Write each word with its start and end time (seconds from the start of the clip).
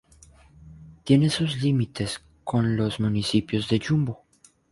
Tiene 1.03 1.29
sus 1.29 1.61
límites 1.61 2.21
con 2.43 2.75
los 2.75 2.99
municipios 2.99 3.69
de 3.69 3.77
Yumbo. 3.77 4.23